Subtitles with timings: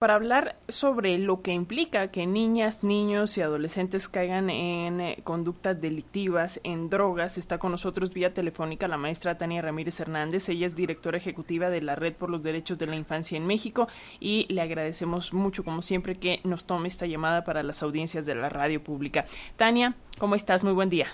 [0.00, 5.78] para hablar sobre lo que implica que niñas, niños y adolescentes caigan en eh, conductas
[5.78, 7.36] delictivas, en drogas.
[7.36, 10.48] Está con nosotros vía telefónica la maestra Tania Ramírez Hernández.
[10.48, 13.88] Ella es directora ejecutiva de la Red por los Derechos de la Infancia en México
[14.20, 18.36] y le agradecemos mucho, como siempre, que nos tome esta llamada para las audiencias de
[18.36, 19.26] la radio pública.
[19.56, 20.64] Tania, ¿cómo estás?
[20.64, 21.08] Muy buen día.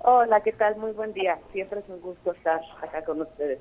[0.00, 0.74] Hola, ¿qué tal?
[0.78, 1.38] Muy buen día.
[1.52, 3.60] Siempre es un gusto estar acá con ustedes.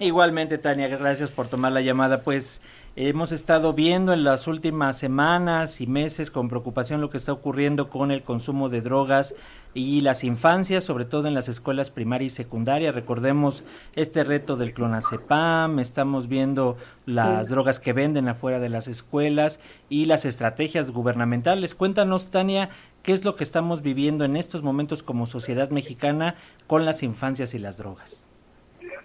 [0.00, 2.22] Igualmente, Tania, gracias por tomar la llamada.
[2.22, 2.60] Pues
[2.96, 7.88] hemos estado viendo en las últimas semanas y meses con preocupación lo que está ocurriendo
[7.90, 9.36] con el consumo de drogas
[9.72, 12.90] y las infancias, sobre todo en las escuelas primaria y secundaria.
[12.90, 13.62] Recordemos
[13.94, 16.76] este reto del clonazepam, estamos viendo
[17.06, 21.76] las drogas que venden afuera de las escuelas y las estrategias gubernamentales.
[21.76, 22.68] Cuéntanos, Tania,
[23.04, 26.34] qué es lo que estamos viviendo en estos momentos como sociedad mexicana
[26.66, 28.28] con las infancias y las drogas.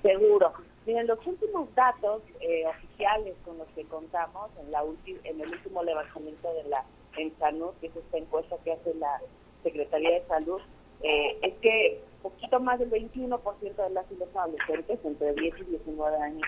[0.01, 0.48] Seguro.
[0.89, 4.81] Miren, los últimos datos eh, oficiales con los que contamos en, la
[5.23, 6.83] en el último levantamiento de la
[7.15, 9.21] ENSANUD, que es esta encuesta que hace la
[9.61, 10.59] Secretaría de Salud,
[11.03, 16.17] eh, es que poquito más del 21% de las y adolescentes entre 10 y 19
[16.17, 16.47] años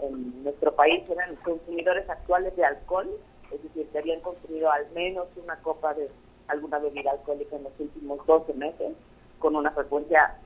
[0.00, 3.10] en nuestro país eran consumidores actuales de alcohol,
[3.50, 6.08] es decir, que habían consumido al menos una copa de
[6.48, 8.94] alguna bebida alcohólica en los últimos 12 meses,
[9.38, 10.38] con una frecuencia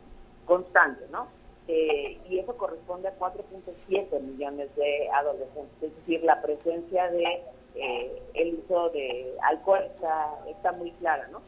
[0.46, 1.28] constante, ¿no?
[1.68, 7.42] Eh, y eso corresponde a 4.7 millones de adolescentes, es decir, la presencia de
[7.74, 9.80] eh, el uso de alcohol
[10.46, 11.42] está, muy clara, ¿no?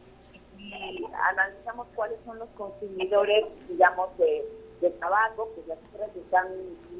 [0.57, 4.45] Y analizamos cuáles son los consumidores, digamos, de,
[4.99, 6.47] tabaco, pues las cifras están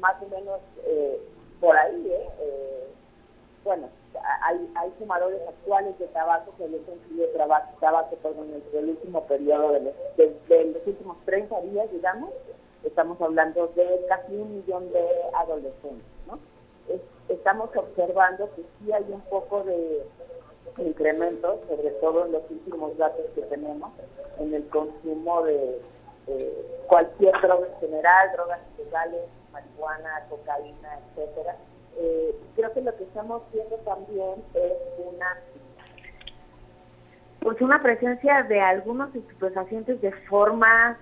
[0.00, 1.20] más o menos eh,
[1.60, 2.88] por ahí, ¿eh?
[3.64, 3.88] bueno,
[4.42, 9.24] hay, hay fumadores actuales de tabaco que habían consumido tabaco, tabaco perdón, en el último
[9.26, 12.30] periodo de de los últimos 30 días, digamos,
[12.84, 16.06] estamos hablando de casi un millón de adolescentes.
[16.26, 16.38] ¿no?
[17.28, 20.04] estamos observando que sí hay un poco de
[20.78, 23.90] incremento, sobre todo en los últimos datos que tenemos,
[24.38, 25.80] en el consumo de
[26.86, 31.56] cualquier droga en general, drogas ilegales, marihuana, cocaína, etcétera.
[31.96, 35.40] Eh, creo que lo que estamos viendo también es una
[37.40, 40.98] pues una presencia de algunos estupefacientes de forma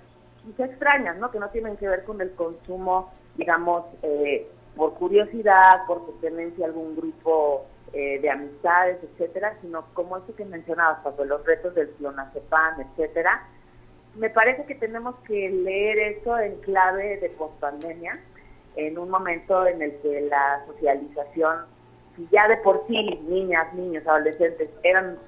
[0.48, 1.30] quizá extrañas, ¿no?
[1.30, 6.68] Que no tienen que ver con el consumo, digamos, eh, por curiosidad, por pertenencia a
[6.68, 11.90] algún grupo eh, de amistades, etcétera, sino como eso que mencionabas, Pablo, los retos del
[11.90, 13.46] clonazepam, etcétera.
[14.14, 18.18] Me parece que tenemos que leer eso en clave de pospandemia,
[18.76, 21.66] en un momento en el que la socialización,
[22.16, 25.18] si ya de por sí niñas, niños, adolescentes eran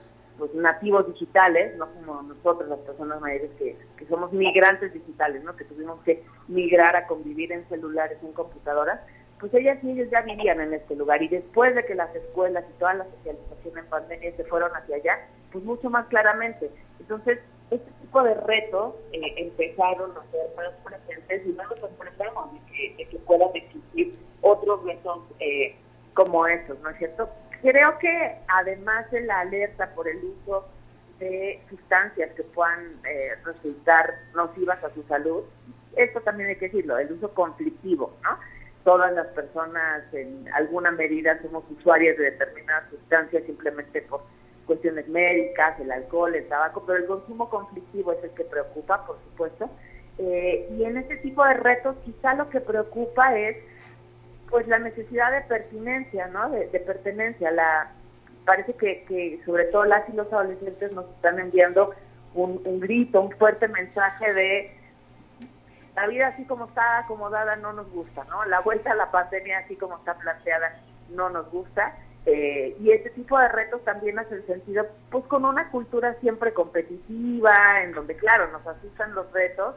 [0.40, 3.76] pues nativos digitales, no como nosotros las personas mayores que,
[4.08, 5.54] somos migrantes digitales, ¿no?
[5.54, 8.98] que tuvimos que migrar a convivir en celulares, en computadoras,
[9.38, 12.64] pues ellas y ellos ya vivían en este lugar y después de que las escuelas
[12.68, 16.70] y toda la socialización en pandemia se fueron hacia allá, pues mucho más claramente.
[16.98, 17.38] Entonces,
[17.70, 22.72] este tipo de retos eh, empezaron a ser más presentes y no nos sorprendemos de
[22.72, 25.76] que, de que puedan existir otros retos eh,
[26.14, 27.28] como esos, ¿no es cierto?
[27.62, 30.66] Creo que además de la alerta por el uso
[31.18, 35.44] de sustancias que puedan eh, resultar nocivas a su salud,
[35.96, 38.38] esto también hay que decirlo, el uso conflictivo, ¿no?
[38.84, 44.22] Todas las personas en alguna medida somos usuarias de determinadas sustancias simplemente por
[44.64, 49.18] cuestiones médicas, el alcohol, el tabaco, pero el consumo conflictivo es el que preocupa, por
[49.24, 49.68] supuesto.
[50.16, 53.56] Eh, y en este tipo de retos quizá lo que preocupa es
[54.50, 56.50] pues la necesidad de pertinencia, ¿no?
[56.50, 57.50] De, pertenencia.
[57.50, 57.92] La
[58.44, 61.94] parece que, sobre todo las y los adolescentes nos están enviando
[62.34, 64.76] un, grito, un fuerte mensaje de
[65.94, 68.44] la vida así como está acomodada no nos gusta, ¿no?
[68.44, 71.96] La vuelta a la pandemia así como está planteada no nos gusta.
[72.26, 77.82] Eh, y este tipo de retos también hace sentido, pues con una cultura siempre competitiva,
[77.82, 79.74] en donde, claro, nos asustan los retos,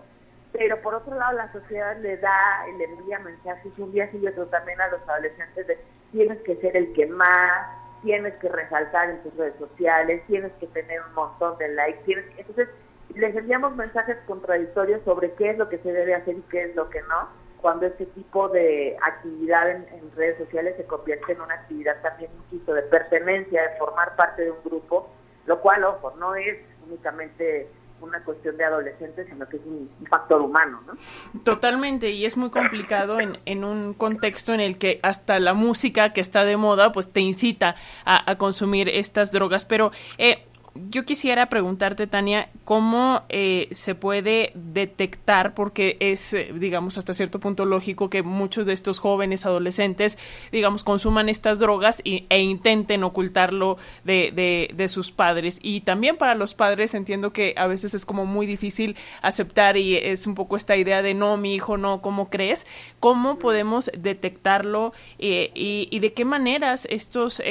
[0.54, 4.28] pero por otro lado la sociedad le da, le envía mensajes un día sí y
[4.28, 5.78] otro también a los adolescentes de
[6.12, 7.68] tienes que ser el que más,
[8.04, 12.26] tienes que resaltar en tus redes sociales, tienes que tener un montón de likes, tienes
[12.38, 12.70] entonces
[13.16, 16.76] les enviamos mensajes contradictorios sobre qué es lo que se debe hacer y qué es
[16.76, 17.30] lo que no,
[17.62, 19.86] cuando este tipo de actividad en,
[20.16, 24.52] redes sociales se convierte en una actividad también, insisto, de pertenencia, de formar parte de
[24.52, 25.10] un grupo,
[25.46, 27.68] lo cual, ojo, no es únicamente
[28.04, 31.42] una cuestión de adolescentes, sino que es un, factor humano, ¿no?
[31.44, 36.14] Totalmente, y es muy complicado en, en, un contexto en el que hasta la música
[36.14, 39.66] que está de moda, pues te incita a, consumir estas drogas.
[39.66, 46.98] Pero eh, yo quisiera preguntarte, Tania, cómo eh, se puede detectar, porque es, eh, digamos,
[46.98, 50.18] hasta cierto punto lógico que muchos de estos jóvenes, adolescentes,
[50.52, 55.60] digamos, consuman estas drogas e intenten ocultarlo de, de, sus padres.
[55.62, 59.96] Y también para los padres entiendo que a veces es como muy difícil aceptar y
[59.96, 62.66] es un poco esta idea de no, mi hijo no, ¿cómo crees?
[63.00, 67.42] ¿Cómo podemos detectarlo eh, y, y, de qué maneras estos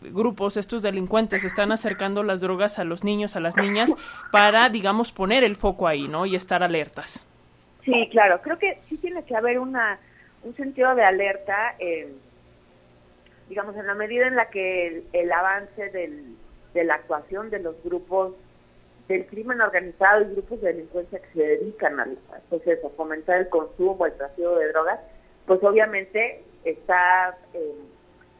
[0.00, 3.94] grupos, estos delincuentes, están acercando las drogas a los niños, a las niñas,
[4.32, 6.26] para, digamos, poner el foco ahí, ¿no?
[6.26, 7.26] Y estar alertas.
[7.84, 8.40] Sí, claro.
[8.42, 9.98] Creo que sí tiene que haber una,
[10.42, 12.12] un sentido de alerta, eh,
[13.48, 16.36] digamos, en la medida en la que el, avance del,
[16.74, 18.34] de la actuación de los grupos
[19.08, 22.18] del crimen organizado y grupos de delincuencia que se dedican al
[22.50, 25.00] pues a fomentar el consumo, el tráfico de drogas,
[25.46, 27.36] pues obviamente está...
[27.54, 27.74] Eh,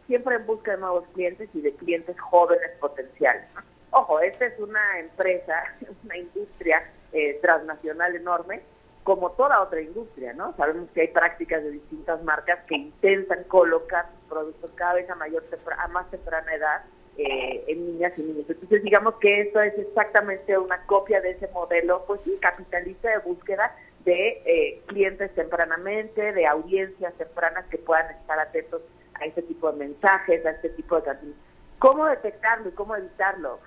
[0.09, 3.45] siempre en busca de nuevos clientes y de clientes jóvenes potenciales.
[3.91, 5.63] Ojo, esta es una empresa,
[6.05, 6.83] una industria
[7.13, 8.63] eh, transnacional enorme,
[9.05, 10.55] como toda otra industria, ¿no?
[10.57, 15.15] Sabemos que hay prácticas de distintas marcas que intentan colocar sus productos cada vez a
[15.15, 15.45] mayor
[15.79, 16.83] a más temprana edad
[17.17, 18.45] eh, en niñas y niños.
[18.49, 23.19] Entonces, digamos que esto es exactamente una copia de ese modelo, pues sí, capitalista de
[23.19, 23.75] búsqueda
[24.05, 28.83] de eh, clientes tempranamente, de audiencias tempranas que puedan estar atentos
[29.21, 31.13] a este tipo de mensajes, a este tipo de
[31.79, 33.61] ¿Cómo detectarlo y cómo evitarlo?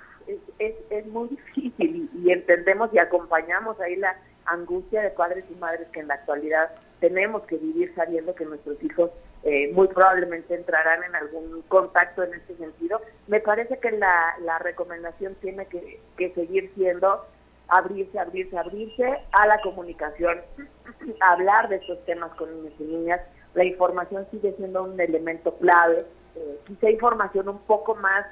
[0.60, 4.16] Es, es, muy difícil y, entendemos y acompañamos ahí la
[4.46, 8.82] angustia de padres y madres que en la actualidad tenemos que vivir sabiendo que nuestros
[8.84, 9.12] hijos
[9.44, 13.02] eh, muy probablemente entrarán en algún contacto en este sentido.
[13.28, 17.26] Me parece que la, la recomendación tiene que, que seguir siendo
[17.72, 20.42] abrirse, abrirse, abrirse a la comunicación,
[21.22, 23.22] hablar de estos temas con niños y niñas,
[23.54, 26.06] la información sigue siendo un elemento clave,
[26.36, 28.26] eh, quizá información un poco más,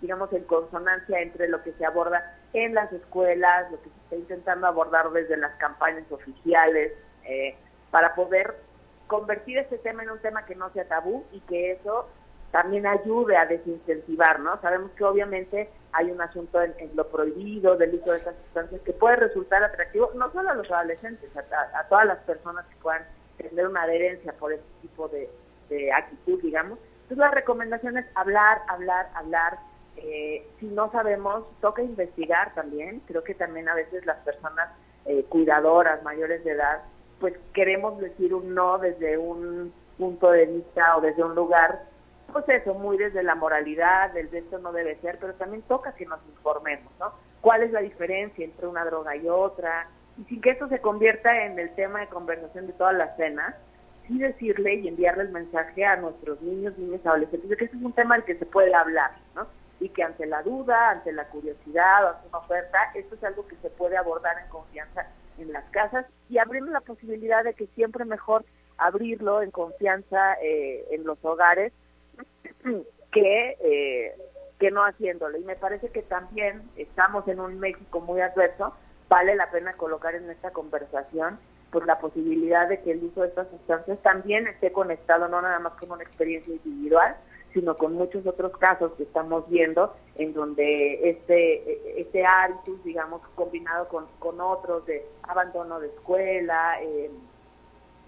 [0.00, 4.16] digamos, en consonancia entre lo que se aborda en las escuelas, lo que se está
[4.16, 6.92] intentando abordar desde las campañas oficiales,
[7.24, 7.56] eh,
[7.90, 8.56] para poder
[9.06, 12.08] convertir este tema en un tema que no sea tabú y que eso
[12.50, 14.60] también ayude a desincentivar, ¿no?
[14.60, 18.92] Sabemos que obviamente hay un asunto en, lo prohibido del uso de estas sustancias que
[18.92, 23.04] puede resultar atractivo no solo a los adolescentes, a todas las personas que puedan
[23.36, 25.28] tener una adherencia por este tipo de,
[25.92, 26.78] actitud, digamos.
[27.02, 29.58] Entonces la recomendación es hablar, hablar, hablar.
[29.96, 33.00] Eh, si no sabemos, toca investigar también.
[33.06, 34.70] Creo que también a veces las personas
[35.04, 36.82] eh, cuidadoras, mayores de edad,
[37.18, 41.82] pues queremos decir un no desde un punto de vista o desde un lugar,
[42.32, 45.94] pues eso, muy desde la moralidad, del de esto no debe ser, pero también toca
[45.94, 47.12] que nos informemos, ¿no?
[47.40, 49.86] ¿Cuál es la diferencia entre una droga y otra?
[50.18, 53.54] Y sin que esto se convierta en el tema de conversación de todas las cenas,
[54.06, 57.82] sí decirle y enviarle el mensaje a nuestros niños, niños, adolescentes, de que este es
[57.82, 59.46] un tema del que se puede hablar, ¿no?
[59.80, 63.46] Y que ante la duda, ante la curiosidad o ante una oferta, esto es algo
[63.46, 65.06] que se puede abordar en confianza
[65.38, 68.44] en las casas y abriendo la posibilidad de que siempre mejor
[68.78, 71.72] abrirlo en confianza eh, en los hogares
[73.12, 74.16] que, eh,
[74.60, 75.38] que no haciéndolo.
[75.38, 78.74] Y me parece que también estamos en un México muy adverso
[79.14, 81.38] vale la pena colocar en esta conversación
[81.70, 85.60] pues la posibilidad de que el uso de estas sustancias también esté conectado no nada
[85.60, 87.14] más con una experiencia individual,
[87.52, 93.86] sino con muchos otros casos que estamos viendo en donde este este hábitus, digamos, combinado
[93.86, 97.08] con, con otros de abandono de escuela, eh,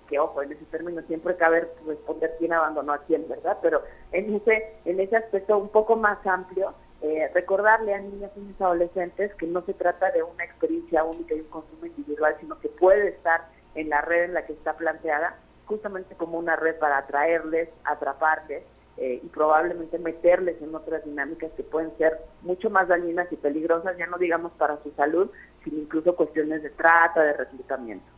[0.09, 3.59] que ojo, en ese término siempre cabe responder quién abandonó a quién, ¿verdad?
[3.63, 8.41] Pero en ese, en ese aspecto un poco más amplio, eh, recordarle a niñas y
[8.41, 12.59] niños adolescentes que no se trata de una experiencia única y un consumo individual, sino
[12.59, 15.37] que puede estar en la red en la que está planteada,
[15.67, 18.63] justamente como una red para atraerles, atraparles
[18.97, 23.97] eh, y probablemente meterles en otras dinámicas que pueden ser mucho más dañinas y peligrosas,
[23.99, 25.31] ya no digamos para su salud,
[25.65, 28.16] sino incluso cuestiones de trata, de reclutamiento.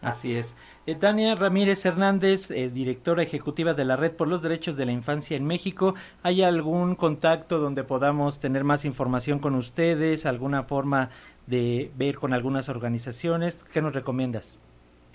[0.00, 0.54] Así es.
[0.86, 4.92] Eh, Tania Ramírez Hernández, eh, directora ejecutiva de la Red por los Derechos de la
[4.92, 5.94] Infancia en México.
[6.22, 10.24] ¿Hay algún contacto donde podamos tener más información con ustedes?
[10.24, 11.10] ¿Alguna forma
[11.46, 13.64] de ver con algunas organizaciones?
[13.64, 14.60] ¿Qué nos recomiendas?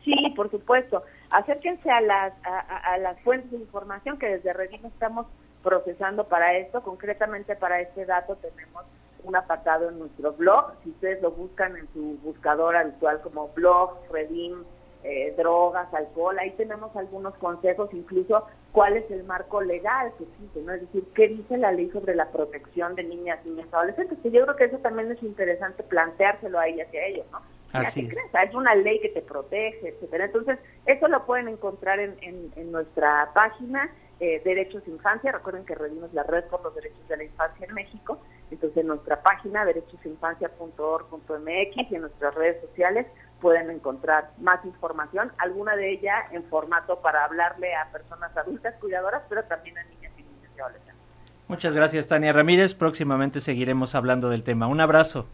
[0.04, 1.04] Sí, por supuesto.
[1.30, 5.28] Acérquense a las, a, las fuentes de información que desde Redime estamos
[5.64, 6.84] procesando para esto.
[6.84, 8.84] Concretamente para este dato tenemos
[9.24, 10.74] un apartado en nuestro blog.
[10.84, 14.64] Si ustedes lo buscan en su buscador habitual como blog, Redim,
[15.04, 20.62] eh, drogas, alcohol, ahí tenemos algunos consejos, incluso cuál es el marco legal que existe,
[20.62, 20.74] ¿no?
[20.74, 24.44] Es decir, qué dice la ley sobre la protección de niñas, niñas, adolescentes, que yo
[24.44, 27.42] creo que eso también es interesante planteárselo ahí hacia ellos, ¿no?
[27.74, 28.18] Así es.
[28.18, 30.24] es una ley que te protege, etcétera.
[30.26, 35.32] Entonces, eso lo pueden encontrar en, en, nuestra página eh, Derechos Infancia.
[35.32, 38.20] Recuerden que redimos la Red por los Derechos de la Infancia en México.
[38.52, 43.08] Entonces, en nuestra página derechosinfancia.org.mx y en nuestras redes sociales
[43.44, 49.22] pueden encontrar más información, alguna de ella en formato para hablarle a personas adultas cuidadoras,
[49.28, 50.96] pero también a niñas y niños y adolescentes.
[51.50, 52.74] Muchas gracias, Tania Ramírez.
[52.74, 54.68] Próximamente seguiremos hablando del tema.
[54.68, 55.28] Un abrazo.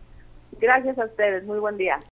[0.60, 1.44] Gracias a ustedes.
[1.46, 2.00] Muy buen día.